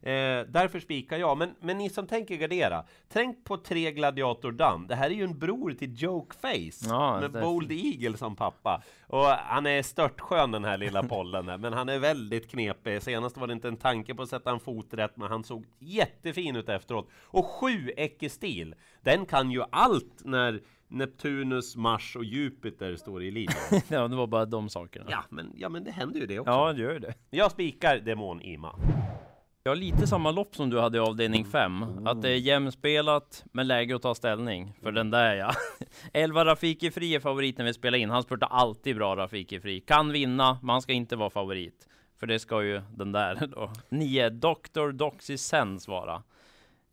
Eh, 0.00 0.46
därför 0.49 0.81
spikar 0.81 1.19
jag. 1.19 1.38
Men, 1.38 1.55
men 1.61 1.79
ni 1.79 1.90
som 1.90 2.06
tänker 2.06 2.37
gardera, 2.37 2.85
tänk 3.08 3.44
på 3.44 3.56
tre 3.56 3.93
Gladiator 3.93 4.52
Dam. 4.52 4.87
Det 4.87 4.94
här 4.94 5.11
är 5.11 5.14
ju 5.14 5.25
en 5.25 5.38
bror 5.38 5.73
till 5.73 6.02
Jokeface 6.02 6.88
Ja, 6.88 7.20
med 7.20 7.32
Bold 7.32 7.73
Eagle 7.73 8.17
som 8.17 8.37
pappa. 8.37 8.82
Och 9.06 9.25
han 9.26 9.67
är 9.67 9.82
störtskön 9.82 10.50
den 10.50 10.64
här 10.64 10.79
lilla 10.79 11.02
pollen, 11.02 11.49
här, 11.49 11.58
men 11.58 11.73
han 11.73 11.88
är 11.88 11.99
väldigt 11.99 12.50
knepig. 12.50 13.02
Senast 13.02 13.37
var 13.37 13.46
det 13.46 13.52
inte 13.52 13.69
en 13.69 13.76
tanke 13.76 14.14
på 14.14 14.23
att 14.23 14.29
sätta 14.29 14.50
en 14.50 14.61
fot 14.61 14.88
rätt, 14.90 15.17
men 15.17 15.29
han 15.29 15.44
såg 15.44 15.67
jättefin 15.79 16.56
ut 16.56 16.69
efteråt. 16.69 17.08
Och 17.25 17.46
sju 17.46 17.90
Ecke-stil, 17.96 18.75
den 19.02 19.26
kan 19.26 19.50
ju 19.50 19.62
allt 19.70 20.25
när 20.25 20.61
Neptunus, 20.88 21.76
Mars 21.76 22.17
och 22.17 22.25
Jupiter 22.25 22.96
står 22.96 23.23
i 23.23 23.31
linje. 23.31 23.56
ja, 23.88 24.08
det 24.08 24.17
var 24.17 24.26
bara 24.26 24.44
de 24.44 24.69
sakerna. 24.69 25.06
Ja, 25.08 25.25
men, 25.29 25.52
ja, 25.56 25.69
men 25.69 25.85
det 25.85 25.90
händer 25.90 26.20
ju 26.20 26.26
det 26.26 26.38
också. 26.38 26.50
Ja, 26.50 26.73
det 26.73 26.82
gör 26.82 26.93
ju 26.93 26.99
det. 26.99 27.14
Jag 27.31 27.50
spikar 27.50 27.96
Demon 27.96 28.43
Ima. 28.43 28.75
Jag 29.62 29.70
har 29.70 29.76
lite 29.76 30.06
samma 30.06 30.31
lopp 30.31 30.56
som 30.56 30.70
du 30.70 30.81
hade 30.81 30.99
i 30.99 31.00
avdelning 31.00 31.44
5. 31.44 32.06
Att 32.06 32.23
det 32.23 32.31
är 32.31 32.37
jämspelat, 32.37 33.44
men 33.52 33.67
läge 33.67 33.96
att 33.96 34.02
ta 34.02 34.14
ställning. 34.14 34.73
För 34.82 34.93
den 34.93 35.11
där 35.11 35.35
ja. 35.35 35.52
11 36.12 36.44
Rafiki 36.44 36.90
Fri 36.90 37.14
är 37.14 37.20
favorit 37.20 37.58
när 37.58 37.64
vi 37.64 37.75
spelar 37.75 37.99
in. 37.99 38.11
Han 38.11 38.23
spurtar 38.23 38.46
alltid 38.46 38.96
bra 38.96 39.17
Rafiki 39.17 39.61
Fri. 39.61 39.81
Kan 39.81 40.12
vinna, 40.12 40.58
men 40.62 40.69
han 40.69 40.82
ska 40.82 40.93
inte 40.93 41.17
vara 41.17 41.31
favorit. 41.31 41.88
För 42.20 42.26
det 42.26 42.38
ska 42.38 42.62
ju 42.62 42.82
den 42.90 43.12
där 43.12 43.46
då. 43.46 43.73
9 43.88 44.31
Dr. 44.31 44.93
Doxy 44.93 45.38
Sense 45.38 45.90
vara. 45.90 46.23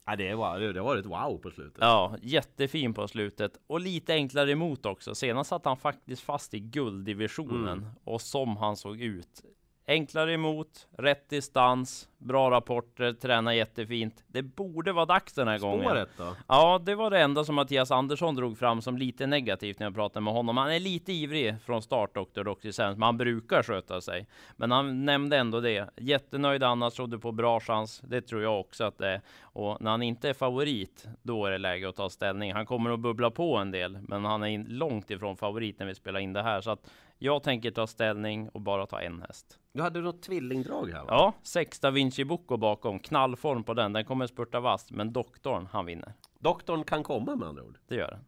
Ja, 0.05 0.15
det 0.15 0.35
var, 0.35 0.59
det 0.59 0.81
var 0.81 0.97
ett 0.97 1.05
wow 1.05 1.37
på 1.37 1.51
slutet. 1.51 1.77
Ja, 1.81 2.15
jättefin 2.21 2.93
på 2.93 3.07
slutet. 3.07 3.57
Och 3.67 3.79
lite 3.79 4.13
enklare 4.13 4.51
emot 4.51 4.85
också. 4.85 5.15
Senast 5.15 5.49
satt 5.49 5.65
han 5.65 5.77
faktiskt 5.77 6.21
fast 6.21 6.53
i 6.53 6.59
gulddivisionen. 6.59 7.87
Och 8.03 8.21
som 8.21 8.57
han 8.57 8.77
såg 8.77 9.01
ut. 9.01 9.43
Enklare 9.87 10.33
emot, 10.33 10.87
rätt 10.97 11.29
distans, 11.29 12.09
bra 12.17 12.51
rapporter, 12.51 13.13
tränar 13.13 13.51
jättefint. 13.51 14.23
Det 14.27 14.41
borde 14.41 14.91
vara 14.91 15.05
dags 15.05 15.33
den 15.33 15.47
här 15.47 15.59
gången. 15.59 15.85
Spåret 15.85 16.09
då? 16.17 16.35
Ja, 16.47 16.81
det 16.85 16.95
var 16.95 17.09
det 17.09 17.19
enda 17.19 17.43
som 17.43 17.55
Mattias 17.55 17.91
Andersson 17.91 18.35
drog 18.35 18.57
fram 18.57 18.81
som 18.81 18.97
lite 18.97 19.27
negativt 19.27 19.79
när 19.79 19.85
jag 19.85 19.95
pratade 19.95 20.23
med 20.23 20.33
honom. 20.33 20.57
Han 20.57 20.71
är 20.71 20.79
lite 20.79 21.13
ivrig 21.13 21.55
från 21.65 21.81
start, 21.81 22.13
Dr. 22.13 22.43
Doxysens, 22.43 22.97
men 22.97 23.03
han 23.03 23.17
brukar 23.17 23.63
sköta 23.63 24.01
sig. 24.01 24.27
Men 24.55 24.71
han 24.71 25.05
nämnde 25.05 25.37
ändå 25.37 25.59
det. 25.59 25.89
Jättenöjd 25.97 26.63
annars, 26.63 26.93
trodde 26.93 27.19
på 27.19 27.31
bra 27.31 27.59
chans. 27.59 28.01
Det 28.07 28.21
tror 28.21 28.41
jag 28.41 28.59
också 28.59 28.83
att 28.83 28.97
det 28.97 29.07
är. 29.07 29.21
Och 29.41 29.81
när 29.81 29.91
han 29.91 30.01
inte 30.01 30.29
är 30.29 30.33
favorit, 30.33 31.07
då 31.21 31.45
är 31.45 31.51
det 31.51 31.57
läge 31.57 31.89
att 31.89 31.95
ta 31.95 32.09
ställning. 32.09 32.53
Han 32.53 32.65
kommer 32.65 32.89
att 32.89 32.99
bubbla 32.99 33.31
på 33.31 33.57
en 33.57 33.71
del, 33.71 33.97
men 34.01 34.25
han 34.25 34.43
är 34.43 34.65
långt 34.67 35.11
ifrån 35.11 35.37
favorit 35.37 35.79
när 35.79 35.85
vi 35.85 35.95
spelar 35.95 36.19
in 36.19 36.33
det 36.33 36.43
här. 36.43 36.61
Så 36.61 36.71
att 36.71 36.89
jag 37.17 37.43
tänker 37.43 37.71
ta 37.71 37.87
ställning 37.87 38.49
och 38.49 38.61
bara 38.61 38.85
ta 38.85 39.01
en 39.01 39.21
häst. 39.21 39.59
Du 39.75 39.81
hade 39.81 40.01
något 40.01 40.21
tvillingdrag 40.21 40.89
här 40.91 40.99
va? 40.99 41.05
Ja, 41.09 41.33
sex 41.43 41.79
Da 41.79 41.91
Vinci 41.91 42.25
Bocco 42.25 42.57
bakom. 42.57 42.99
Knallform 42.99 43.63
på 43.63 43.73
den. 43.73 43.93
Den 43.93 44.05
kommer 44.05 44.27
spurta 44.27 44.59
vast, 44.59 44.91
men 44.91 45.13
doktorn, 45.13 45.67
han 45.71 45.85
vinner. 45.85 46.13
Doktorn 46.39 46.83
kan 46.83 47.03
komma 47.03 47.35
med 47.35 47.47
andra 47.47 47.63
ord. 47.63 47.77
Det 47.87 47.95
gör 47.95 48.11
den. 48.11 48.25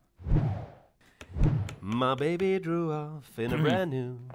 My 1.80 2.16
baby 2.16 2.60
drew 2.60 3.18
off 3.18 3.40
in 3.40 3.54
a 3.54 3.58
brand 3.58 3.92
new 3.92 4.30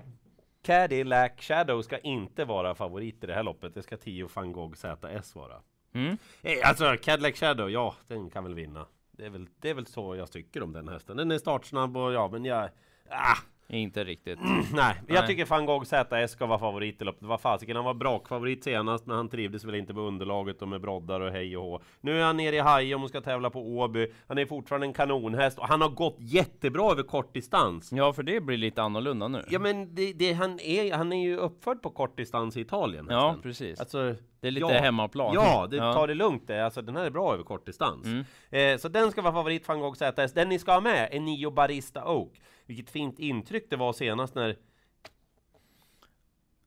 Cadillac 0.62 1.32
Shadow 1.38 1.82
ska 1.82 1.98
inte 1.98 2.44
vara 2.44 2.74
favorit 2.74 3.24
i 3.24 3.26
det 3.26 3.34
här 3.34 3.42
loppet. 3.42 3.74
Det 3.74 3.82
ska 3.82 3.96
Tio 3.96 4.28
van 4.34 4.52
Gogh 4.52 4.74
ZS 4.74 5.34
vara. 5.34 5.60
Mm. 5.92 6.16
Eh, 6.42 6.68
Alltså 6.68 6.96
Cadillac 7.02 7.36
Shadow, 7.36 7.70
ja, 7.70 7.94
den 8.08 8.30
kan 8.30 8.44
väl 8.44 8.54
vinna. 8.54 8.86
Det 9.10 9.26
är 9.26 9.30
väl, 9.30 9.48
det 9.60 9.70
är 9.70 9.74
väl 9.74 9.86
så 9.86 10.16
jag 10.16 10.30
tycker 10.30 10.62
om 10.62 10.72
den 10.72 10.88
hästen. 10.88 11.16
Den 11.16 11.30
är 11.30 11.38
startsnabb 11.38 11.96
och 11.96 12.12
ja, 12.12 12.28
men 12.32 12.44
jag... 12.44 12.70
Ah, 13.08 13.36
Inte 13.72 14.04
riktigt. 14.04 14.38
nej, 14.72 14.94
jag 15.06 15.14
Nej. 15.14 15.26
tycker 15.26 15.44
van 15.46 15.66
Gogh 15.66 15.84
ZS 15.84 16.32
ska 16.32 16.46
vara 16.46 16.58
favorit 16.58 17.02
i 17.02 17.04
loppet. 17.04 17.22
Vad 17.22 17.40
fasiken, 17.40 17.76
han 17.76 17.84
var 17.84 17.94
brakfavorit 17.94 18.64
senast, 18.64 19.06
men 19.06 19.16
han 19.16 19.28
trivdes 19.28 19.64
väl 19.64 19.74
inte 19.74 19.92
med 19.92 20.04
underlaget 20.04 20.62
och 20.62 20.68
med 20.68 20.80
broddar 20.80 21.20
och 21.20 21.32
hej 21.32 21.56
och 21.56 21.64
hå. 21.64 21.80
Nu 22.00 22.20
är 22.20 22.24
han 22.24 22.36
nere 22.36 22.56
i 22.56 22.58
Hajom 22.58 23.02
och 23.02 23.08
ska 23.08 23.20
tävla 23.20 23.50
på 23.50 23.60
Åby. 23.60 24.12
Han 24.28 24.38
är 24.38 24.46
fortfarande 24.46 24.86
en 24.86 24.92
kanonhäst 24.92 25.58
och 25.58 25.68
han 25.68 25.80
har 25.80 25.88
gått 25.88 26.16
jättebra 26.18 26.92
över 26.92 27.02
kortdistans. 27.02 27.92
Ja, 27.92 28.12
för 28.12 28.22
det 28.22 28.40
blir 28.40 28.56
lite 28.56 28.82
annorlunda 28.82 29.28
nu. 29.28 29.44
Ja 29.48 29.58
men 29.58 29.94
det, 29.94 30.12
det, 30.12 30.32
han, 30.32 30.60
är, 30.60 30.94
han 30.94 31.12
är 31.12 31.22
ju 31.22 31.36
uppförd 31.36 31.82
på 31.82 31.90
kortdistans 31.90 32.56
i 32.56 32.60
Italien. 32.60 33.06
Ja, 33.10 33.36
precis. 33.42 33.80
Alltså, 33.80 34.14
Det 34.42 34.48
är 34.48 34.52
lite 34.52 34.66
ja. 34.66 34.80
hemmaplan. 34.80 35.34
Ja, 35.34 35.66
det 35.70 35.76
Ja. 35.76 35.92
tar 35.92 36.08
det 36.08 36.14
lugnt 36.14 36.46
det. 36.46 36.64
Alltså 36.64 36.82
den 36.82 36.96
här 36.96 37.04
är 37.04 37.10
bra 37.10 37.34
över 37.34 37.44
kortdistans. 37.44 38.06
Mm. 38.06 38.24
Eh, 38.50 38.78
så 38.78 38.88
den 38.88 39.10
ska 39.10 39.22
vara 39.22 39.32
favorit 39.32 39.68
van 39.68 39.80
Gogh 39.80 39.94
ZS. 39.94 40.32
Den 40.32 40.48
ni 40.48 40.58
ska 40.58 40.72
ha 40.72 40.80
med 40.80 41.08
är 41.12 41.20
Nio 41.20 41.50
Barista 41.50 42.04
Oak. 42.12 42.40
Vilket 42.66 42.90
fint 42.90 43.18
intryck 43.18 43.70
det 43.70 43.76
var 43.76 43.92
senast 43.92 44.34
när 44.34 44.56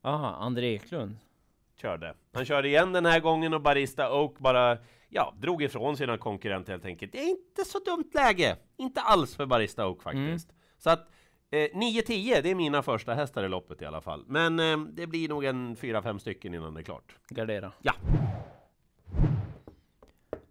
Aha, 0.02 0.28
André 0.28 0.74
Eklund. 0.76 1.18
körde. 1.82 2.16
Han 2.34 2.46
körde 2.46 2.68
igen 2.68 2.94
den 2.94 3.06
här 3.06 3.20
gången 3.20 3.54
och 3.54 3.62
Barista 3.62 4.14
Oak 4.14 4.40
bara 4.40 4.78
ja, 5.10 5.34
drog 5.38 5.64
ifrån 5.64 5.98
sina 5.98 6.18
konkurrenter 6.18 6.72
helt 6.72 6.86
enkelt. 6.86 7.12
Det 7.12 7.20
är 7.20 7.30
inte 7.30 7.66
så 7.66 7.80
dumt 7.80 8.10
läge. 8.14 8.58
Inte 8.78 9.02
alls 9.02 9.36
för 9.36 9.46
Barista 9.46 9.88
Oak 9.88 10.02
faktiskt. 10.02 10.50
Så 10.78 10.90
att 10.90 11.10
eh, 11.56 11.70
9-10, 11.78 12.42
det 12.42 12.50
är 12.50 12.56
mina 12.56 12.84
första 12.84 13.14
hästar 13.14 13.44
i 13.44 13.50
loppet 13.50 13.82
i 13.82 13.86
alla 13.86 14.02
fall. 14.02 14.24
Men 14.28 14.60
eh, 14.60 14.78
det 14.78 15.08
blir 15.08 15.30
nog 15.30 15.46
en 15.46 15.76
4-5 15.76 16.18
stycken 16.18 16.54
innan 16.54 16.74
det 16.74 16.82
är 16.82 16.84
klart. 16.84 17.16
Gardera. 17.30 17.72
Ja. 17.82 17.94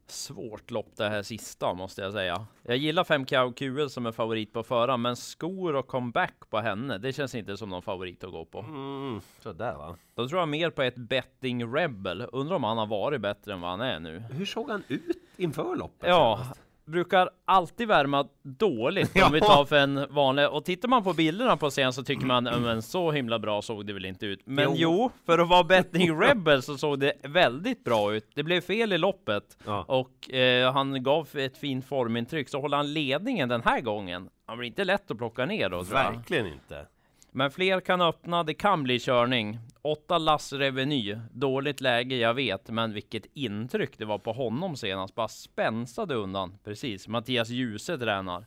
svårt 0.07 0.71
lopp 0.71 0.97
det 0.97 1.09
här 1.09 1.23
sista 1.23 1.75
måste 1.75 2.03
jag 2.03 2.13
säga. 2.13 2.47
Jag 2.63 2.77
gillar 2.77 3.05
5 3.05 3.27
Cow 3.27 3.53
QL 3.53 3.89
som 3.89 4.07
är 4.07 4.13
favorit 4.13 4.53
på 4.53 4.63
förra, 4.63 4.97
men 4.97 5.17
skor 5.17 5.75
och 5.75 5.87
comeback 5.87 6.51
på 6.51 6.59
henne, 6.59 6.99
det 6.99 7.13
känns 7.13 7.35
inte 7.35 7.57
som 7.57 7.69
någon 7.69 7.83
favorit 7.83 8.25
att 8.25 8.31
gå 8.31 8.45
på. 8.45 8.59
Mm, 8.59 9.21
sådär 9.41 9.75
va. 9.75 9.97
Då 10.15 10.29
tror 10.29 10.41
jag 10.41 10.49
mer 10.49 10.71
på 10.71 10.83
ett 10.83 10.97
betting 10.97 11.75
rebel. 11.75 12.27
Undrar 12.33 12.57
om 12.57 12.65
han 12.65 12.79
har 12.79 12.87
varit 12.87 13.21
bättre 13.21 13.53
än 13.53 13.61
vad 13.61 13.71
han 13.71 13.81
är 13.81 14.01
nu. 14.01 14.23
Hur 14.31 14.47
såg 14.47 14.71
han 14.71 14.83
ut 14.89 15.17
inför 15.37 15.77
loppet? 15.77 16.09
Ja, 16.09 16.37
senast? 16.37 16.61
Brukar 16.87 17.31
alltid 17.45 17.89
värma 17.89 18.27
dåligt 18.43 19.11
Ja. 19.15 19.27
om 19.27 19.33
vi 19.33 19.41
tar 19.41 19.65
för 19.65 19.77
en 19.77 20.07
vanlig. 20.11 20.49
Och 20.49 20.65
tittar 20.65 20.89
man 20.89 21.05
på 21.05 21.13
bilderna 21.13 21.57
på 21.57 21.71
scen 21.71 21.93
så 21.93 22.03
tycker 22.05 22.27
man, 22.27 22.47
"Ja, 22.47 22.59
men 22.59 22.83
så 22.83 23.13
himla 23.13 23.39
bra 23.39 23.63
såg 23.63 23.87
det 23.87 23.93
väl 23.93 24.05
inte 24.05 24.27
ut. 24.27 24.41
Men 24.45 24.65
Jo. 24.65 24.75
jo, 24.77 25.11
för 25.27 25.39
att 25.39 25.49
vara 25.49 25.65
betting 25.65 26.21
rebel 26.21 26.63
så 26.63 26.79
såg 26.79 27.01
det 27.01 27.13
väldigt 27.23 27.85
bra 27.85 28.15
ut. 28.15 28.31
Det 28.35 28.43
blev 28.43 28.61
fel 28.61 28.93
i 28.93 28.99
loppet 28.99 29.57
Ja. 29.67 29.85
och 29.89 30.31
eh, 30.35 30.73
han 30.73 31.03
gav 31.03 31.29
ett 31.35 31.59
fint 31.59 31.87
formintryck. 31.87 32.49
Så 32.49 32.61
håller 32.61 32.77
han 32.77 32.93
ledningen 32.93 33.49
den 33.49 33.63
här 33.65 33.81
gången. 33.81 34.29
Han 34.47 34.59
blir 34.59 34.69
inte 34.69 34.85
lätt 34.85 35.11
att 35.11 35.19
plocka 35.19 35.47
ner 35.47 35.69
då. 35.69 35.83
Verkligen 35.83 36.47
inte. 36.47 36.87
Men 37.33 37.51
fler 37.51 37.81
kan 37.81 38.01
öppna, 38.01 38.43
det 38.43 38.55
kan 38.55 38.83
bli 38.83 38.99
körning. 39.01 39.59
Åtta 39.87 40.19
lass 40.19 40.53
Reveny, 40.53 41.17
dåligt 41.31 41.81
läge 41.81 42.17
jag 42.17 42.35
vet, 42.35 42.71
men 42.71 42.93
vilket 42.93 43.27
intryck 43.33 43.99
det 43.99 44.05
var 44.05 44.19
på 44.19 44.33
honom 44.33 44.77
senast. 44.77 45.15
Bara 45.15 45.29
spänsade 45.29 46.15
undan. 46.15 46.59
Precis, 46.65 47.09
Mattias 47.09 47.49
Djuse 47.49 47.99
tränar. 47.99 48.47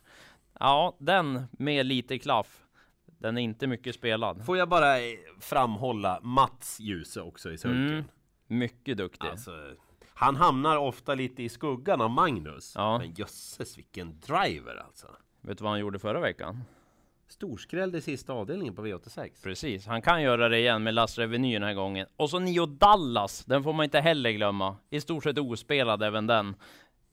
Ja, 0.60 0.96
den 0.98 1.42
med 1.50 1.86
lite 1.86 2.18
klaff. 2.18 2.64
Den 3.06 3.38
är 3.38 3.42
inte 3.42 3.66
mycket 3.66 3.94
spelad. 3.94 4.44
Får 4.44 4.56
jag 4.56 4.68
bara 4.68 4.98
eh, 4.98 5.18
framhålla 5.40 6.20
Mats 6.22 6.80
Djuse 6.80 7.20
också 7.20 7.52
i 7.52 7.58
sulken. 7.58 7.88
Mm, 7.88 8.04
mycket 8.46 8.96
duktig. 8.96 9.28
Alltså, 9.28 9.74
han 10.14 10.36
hamnar 10.36 10.76
ofta 10.76 11.14
lite 11.14 11.42
i 11.42 11.48
skuggan 11.48 12.00
av 12.00 12.10
Magnus. 12.10 12.72
Ja. 12.76 12.98
Men 12.98 13.14
jösses 13.14 13.78
vilken 13.78 14.20
driver 14.20 14.76
alltså. 14.86 15.06
Vet 15.40 15.58
du 15.58 15.64
vad 15.64 15.72
han 15.72 15.80
gjorde 15.80 15.98
förra 15.98 16.20
veckan? 16.20 16.64
Storskräll 17.28 17.94
i 17.94 18.00
sista 18.00 18.32
avdelningen 18.32 18.74
på 18.74 18.86
V86. 18.86 19.30
Precis, 19.42 19.86
han 19.86 20.02
kan 20.02 20.22
göra 20.22 20.48
det 20.48 20.58
igen 20.58 20.82
med 20.82 20.94
Lass 20.94 21.18
Reveny 21.18 21.52
den 21.52 21.62
här 21.62 21.74
gången. 21.74 22.06
Och 22.16 22.30
så 22.30 22.38
Nio 22.38 22.66
Dallas, 22.66 23.44
den 23.44 23.62
får 23.62 23.72
man 23.72 23.84
inte 23.84 24.00
heller 24.00 24.30
glömma. 24.30 24.76
I 24.90 25.00
stort 25.00 25.24
sett 25.24 25.38
ospelad 25.38 26.02
även 26.02 26.26
den. 26.26 26.56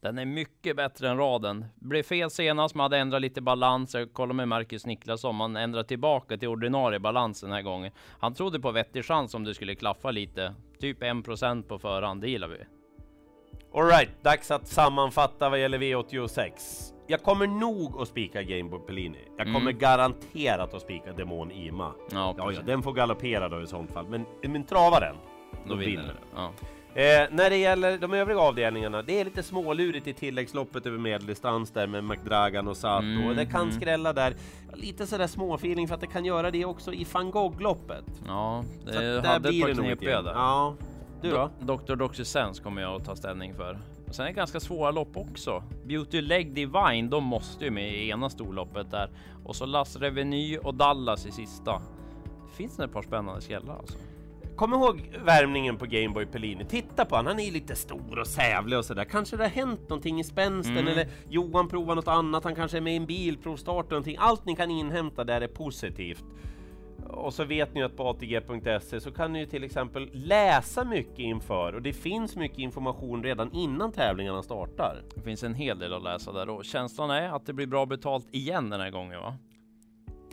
Den 0.00 0.18
är 0.18 0.24
mycket 0.24 0.76
bättre 0.76 1.08
än 1.08 1.16
raden. 1.16 1.64
Blev 1.74 2.02
fel 2.02 2.30
senast, 2.30 2.74
man 2.74 2.84
hade 2.84 2.98
ändrat 2.98 3.22
lite 3.22 3.40
balans. 3.40 3.94
Jag 3.94 4.12
kollade 4.12 4.36
med 4.36 4.48
Marcus 4.48 4.86
Niklasson, 4.86 5.36
man 5.36 5.56
ändrar 5.56 5.82
tillbaka 5.82 6.36
till 6.36 6.48
ordinarie 6.48 6.98
balans 6.98 7.40
den 7.40 7.52
här 7.52 7.62
gången. 7.62 7.92
Han 8.18 8.34
trodde 8.34 8.60
på 8.60 8.70
vettig 8.70 9.04
chans 9.04 9.34
om 9.34 9.44
det 9.44 9.54
skulle 9.54 9.74
klaffa 9.74 10.10
lite. 10.10 10.54
Typ 10.80 11.02
1% 11.02 11.62
på 11.62 11.78
förhand, 11.78 12.20
det 12.20 12.30
gillar 12.30 12.48
vi. 12.48 12.75
Alright, 13.76 14.22
dags 14.22 14.50
att 14.50 14.68
sammanfatta 14.68 15.48
vad 15.48 15.60
gäller 15.60 15.78
V86. 15.78 16.50
Jag 17.06 17.22
kommer 17.22 17.46
nog 17.46 18.00
att 18.00 18.08
spika 18.08 18.42
Gameboy 18.42 18.80
Pellini. 18.80 19.18
Jag 19.36 19.52
kommer 19.52 19.72
garanterat 19.72 20.74
att 20.74 20.82
spika 20.82 21.12
Demon 21.12 21.50
Ima. 21.50 21.92
Ja, 22.12 22.34
Ja, 22.38 22.52
ja, 22.52 22.60
den 22.66 22.82
får 22.82 22.92
galoppera 22.92 23.48
då 23.48 23.62
i 23.62 23.66
sånt 23.66 23.92
fall. 23.92 24.06
Men, 24.08 24.26
men 24.42 24.64
trava 24.64 25.00
den. 25.00 25.16
Då 25.68 25.74
vinner 25.74 26.02
det. 26.02 26.14
Ja. 26.34 26.52
Eh, 27.02 27.28
när 27.30 27.50
det 27.50 27.56
gäller 27.56 27.98
de 27.98 28.14
övriga 28.14 28.40
avdelningarna, 28.40 29.02
det 29.02 29.20
är 29.20 29.24
lite 29.24 29.42
smålurigt 29.42 30.06
i 30.06 30.12
tilläggsloppet 30.12 30.86
över 30.86 30.98
medeldistans 30.98 31.70
där 31.70 31.86
med 31.86 32.04
McDragan 32.04 32.68
och 32.68 32.76
Sato. 32.76 33.04
Mm, 33.04 33.36
det 33.36 33.46
kan 33.46 33.62
mm. 33.62 33.72
skrälla 33.72 34.12
där. 34.12 34.34
Lite 34.74 35.06
sådär 35.06 35.26
småfeeling 35.26 35.88
för 35.88 35.94
att 35.94 36.00
det 36.00 36.06
kan 36.06 36.24
göra 36.24 36.50
det 36.50 36.64
också 36.64 36.92
i 36.92 37.06
van 37.12 37.30
Gogh-loppet. 37.30 38.04
Ja, 38.26 38.64
det 38.84 39.26
hade 39.26 39.48
ett 39.48 39.60
par 39.60 39.74
knepiga 39.74 40.22
där. 40.22 40.32
Ja, 40.32 40.76
du 41.26 41.36
då? 41.36 41.50
Do- 41.60 41.86
Dr. 41.86 41.94
Doxysens 41.96 42.60
kommer 42.60 42.82
jag 42.82 42.94
att 43.00 43.04
ta 43.04 43.16
ställning 43.16 43.54
för. 43.54 43.78
Och 44.08 44.14
sen 44.14 44.24
är 44.24 44.28
det 44.28 44.34
ganska 44.36 44.60
svåra 44.60 44.90
lopp 44.90 45.16
också. 45.16 45.62
Beauty 45.84 46.20
Leg 46.20 46.54
Divine, 46.54 47.10
de 47.10 47.24
måste 47.24 47.64
ju 47.64 47.70
med 47.70 47.94
i 47.94 48.08
ena 48.08 48.30
storloppet 48.30 48.90
där. 48.90 49.10
Och 49.44 49.56
så 49.56 49.66
Lass 49.66 49.96
Reveny 49.96 50.58
och 50.58 50.74
Dallas 50.74 51.26
i 51.26 51.30
sista. 51.32 51.82
Finns 52.56 52.76
det 52.76 52.84
ett 52.84 52.92
par 52.92 53.02
spännande 53.02 53.40
skrällar 53.40 53.76
alltså? 53.78 53.98
Kom 54.56 54.72
ihåg 54.74 55.18
värmningen 55.24 55.76
på 55.76 55.86
Gameboy 55.86 56.26
Pellini. 56.26 56.64
Titta 56.64 57.04
på 57.04 57.16
han, 57.16 57.26
han 57.26 57.40
är 57.40 57.50
lite 57.52 57.74
stor 57.76 58.18
och 58.18 58.26
sävlig 58.26 58.78
och 58.78 58.84
sådär. 58.84 59.04
Kanske 59.04 59.36
det 59.36 59.42
har 59.42 59.50
hänt 59.50 59.80
någonting 59.88 60.20
i 60.20 60.24
spänsten 60.24 60.76
Mm. 60.78 60.88
eller 60.92 61.08
Johan 61.28 61.68
provar 61.68 61.94
något 61.94 62.08
annat. 62.08 62.44
Han 62.44 62.54
kanske 62.54 62.76
är 62.76 62.80
med 62.80 62.92
i 62.92 62.96
en 62.96 63.06
bilprovstart 63.06 63.84
och 63.84 63.90
någonting. 63.90 64.16
Allt 64.18 64.44
ni 64.46 64.56
kan 64.56 64.70
inhämta 64.70 65.24
där 65.24 65.40
är 65.40 65.48
positivt. 65.48 66.24
Och 67.10 67.34
så 67.34 67.44
vet 67.44 67.74
ni 67.74 67.82
att 67.82 67.96
på 67.96 68.08
ATG.se 68.08 69.00
så 69.00 69.12
kan 69.12 69.32
ni 69.32 69.46
till 69.46 69.64
exempel 69.64 70.10
läsa 70.12 70.84
mycket 70.84 71.18
inför 71.18 71.72
och 71.72 71.82
det 71.82 71.92
finns 71.92 72.36
mycket 72.36 72.58
information 72.58 73.22
redan 73.22 73.52
innan 73.52 73.92
tävlingarna 73.92 74.42
startar. 74.42 75.02
Det 75.14 75.22
finns 75.22 75.42
en 75.42 75.54
hel 75.54 75.78
del 75.78 75.94
att 75.94 76.02
läsa 76.02 76.32
där 76.32 76.48
och 76.48 76.64
känslan 76.64 77.10
är 77.10 77.28
att 77.28 77.46
det 77.46 77.52
blir 77.52 77.66
bra 77.66 77.86
betalt 77.86 78.26
igen 78.34 78.70
den 78.70 78.80
här 78.80 78.90
gången 78.90 79.20
va? 79.20 79.36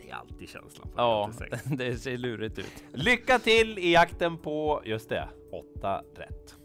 Det 0.02 0.10
är 0.10 0.14
alltid 0.14 0.48
känslan. 0.48 0.88
Ja, 0.96 1.30
V86. 1.32 1.76
det 1.76 1.96
ser 1.96 2.16
lurigt 2.16 2.58
ut. 2.58 2.84
Lycka 2.92 3.38
till 3.38 3.78
i 3.78 3.92
jakten 3.92 4.38
på 4.38 4.82
just 4.84 5.08
det, 5.08 5.28
8 5.78 6.02
rätt. 6.16 6.63